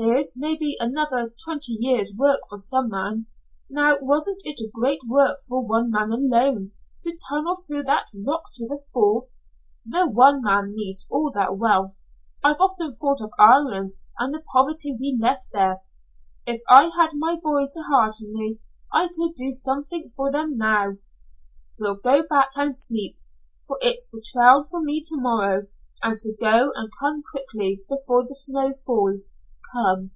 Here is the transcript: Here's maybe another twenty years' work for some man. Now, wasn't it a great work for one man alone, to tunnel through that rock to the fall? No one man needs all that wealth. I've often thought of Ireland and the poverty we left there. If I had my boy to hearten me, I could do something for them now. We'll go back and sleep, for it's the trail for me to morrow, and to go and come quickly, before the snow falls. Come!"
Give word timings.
Here's 0.00 0.30
maybe 0.36 0.76
another 0.78 1.34
twenty 1.44 1.72
years' 1.72 2.12
work 2.16 2.42
for 2.48 2.56
some 2.56 2.88
man. 2.88 3.26
Now, 3.68 3.98
wasn't 4.00 4.40
it 4.44 4.60
a 4.60 4.70
great 4.72 5.00
work 5.08 5.40
for 5.48 5.66
one 5.66 5.90
man 5.90 6.12
alone, 6.12 6.70
to 7.02 7.18
tunnel 7.28 7.56
through 7.56 7.82
that 7.82 8.06
rock 8.24 8.44
to 8.54 8.66
the 8.68 8.80
fall? 8.92 9.28
No 9.84 10.06
one 10.06 10.40
man 10.40 10.72
needs 10.76 11.04
all 11.10 11.32
that 11.34 11.56
wealth. 11.58 11.98
I've 12.44 12.60
often 12.60 12.94
thought 12.94 13.20
of 13.20 13.30
Ireland 13.40 13.94
and 14.20 14.32
the 14.32 14.44
poverty 14.52 14.96
we 14.96 15.18
left 15.20 15.48
there. 15.52 15.82
If 16.46 16.62
I 16.70 16.92
had 16.96 17.10
my 17.14 17.34
boy 17.34 17.66
to 17.66 17.82
hearten 17.90 18.32
me, 18.32 18.60
I 18.94 19.08
could 19.08 19.34
do 19.34 19.50
something 19.50 20.08
for 20.14 20.30
them 20.30 20.56
now. 20.56 20.98
We'll 21.76 21.96
go 21.96 22.24
back 22.24 22.50
and 22.54 22.76
sleep, 22.76 23.16
for 23.66 23.76
it's 23.80 24.08
the 24.08 24.24
trail 24.24 24.62
for 24.62 24.80
me 24.80 25.02
to 25.08 25.16
morrow, 25.20 25.66
and 26.04 26.16
to 26.20 26.36
go 26.40 26.70
and 26.76 26.88
come 27.00 27.20
quickly, 27.32 27.82
before 27.88 28.22
the 28.22 28.36
snow 28.36 28.74
falls. 28.86 29.32
Come!" 29.74 30.12